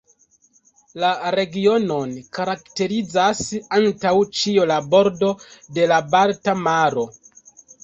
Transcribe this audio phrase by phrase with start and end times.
[1.01, 3.43] La regionon karakterizas
[3.81, 5.31] antaŭ ĉio la bordo
[5.79, 7.09] de la Balta maro.